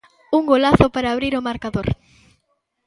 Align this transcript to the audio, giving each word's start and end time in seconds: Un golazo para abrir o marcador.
Un 0.37 0.43
golazo 0.51 0.85
para 0.93 1.11
abrir 1.11 1.33
o 1.35 1.45
marcador. 1.49 1.87